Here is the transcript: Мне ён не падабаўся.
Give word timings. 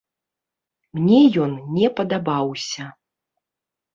Мне 0.99 1.19
ён 1.43 1.51
не 1.75 1.91
падабаўся. 1.99 2.87